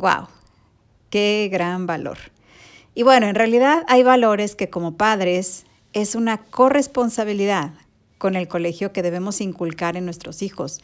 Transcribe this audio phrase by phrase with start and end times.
[0.00, 0.28] ¡Wow!
[1.10, 2.16] ¡Qué gran valor!
[2.94, 7.74] Y bueno, en realidad hay valores que como padres es una corresponsabilidad
[8.16, 10.80] con el colegio que debemos inculcar en nuestros hijos.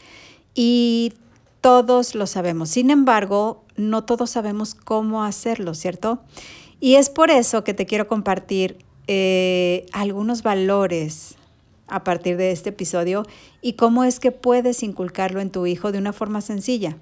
[0.54, 1.14] Y
[1.62, 2.68] todos lo sabemos.
[2.68, 6.20] Sin embargo, no todos sabemos cómo hacerlo, ¿cierto?
[6.78, 11.36] Y es por eso que te quiero compartir eh, algunos valores
[11.88, 13.24] a partir de este episodio
[13.62, 16.98] y cómo es que puedes inculcarlo en tu hijo de una forma sencilla.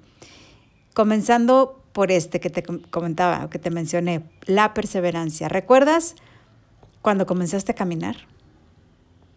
[0.93, 5.47] Comenzando por este que te comentaba, que te mencioné, la perseverancia.
[5.47, 6.15] ¿Recuerdas
[7.01, 8.17] cuando comenzaste a caminar?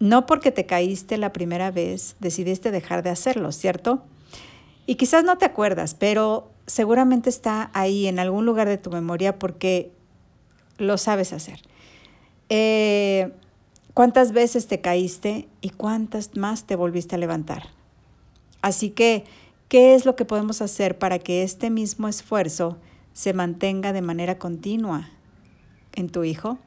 [0.01, 4.03] No porque te caíste la primera vez, decidiste dejar de hacerlo, ¿cierto?
[4.87, 9.39] Y quizás no te acuerdas, pero seguramente está ahí en algún lugar de tu memoria
[9.39, 9.93] porque
[10.79, 11.61] lo sabes hacer.
[12.49, 13.31] Eh,
[13.95, 17.69] ¿Cuántas veces te caíste y cuántas más te volviste a levantar?
[18.63, 19.27] Así que
[19.69, 22.79] ¿Qué es lo que podemos hacer para que este mismo esfuerzo
[23.13, 25.11] se mantenga de manera continua
[25.95, 26.59] en tu hijo?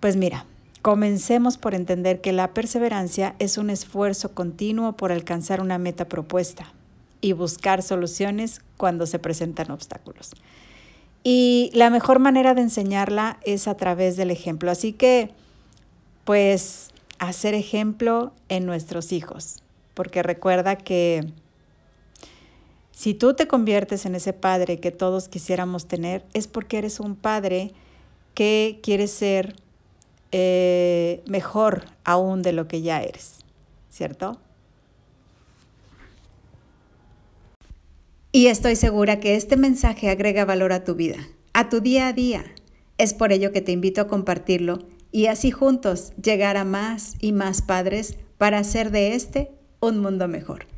[0.00, 0.44] Pues mira,
[0.82, 6.74] comencemos por entender que la perseverancia es un esfuerzo continuo por alcanzar una meta propuesta
[7.22, 10.32] y buscar soluciones cuando se presentan obstáculos.
[11.22, 14.70] Y la mejor manera de enseñarla es a través del ejemplo.
[14.70, 15.30] Así que,
[16.24, 19.62] pues, hacer ejemplo en nuestros hijos,
[19.94, 21.32] porque recuerda que
[23.04, 27.16] si tú te conviertes en ese padre que todos quisiéramos tener, es porque eres un
[27.16, 27.72] padre
[28.32, 29.56] que quiere ser
[30.32, 33.40] eh, mejor aún de lo que ya eres,
[33.90, 34.40] ¿cierto?
[38.32, 41.18] Y estoy segura que este mensaje agrega valor a tu vida,
[41.52, 42.42] a tu día a día.
[42.96, 44.78] Es por ello que te invito a compartirlo
[45.12, 49.50] y así juntos llegar a más y más padres para hacer de este
[49.80, 50.73] un mundo mejor.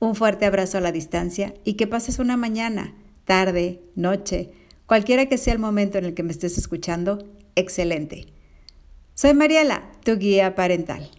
[0.00, 2.94] Un fuerte abrazo a la distancia y que pases una mañana,
[3.26, 4.50] tarde, noche,
[4.86, 7.18] cualquiera que sea el momento en el que me estés escuchando,
[7.54, 8.26] excelente.
[9.14, 11.10] Soy Mariela, tu guía parental.